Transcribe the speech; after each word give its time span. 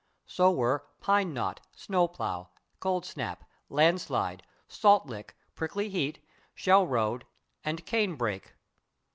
So 0.25 0.49
were 0.49 0.87
/pine 0.99 1.31
knot/, 1.31 1.59
/snow 1.77 2.11
plow/, 2.11 2.49
/cold 2.79 3.05
snap/, 3.05 3.43
/land 3.69 3.99
slide/, 3.99 4.41
/salt 4.67 5.05
lick/, 5.05 5.37
/prickly 5.55 5.91
heat/, 5.91 6.17
/shell 6.57 6.89
road/ 6.89 7.23
and 7.63 7.85
/cane 7.85 8.17
brake 8.17 8.55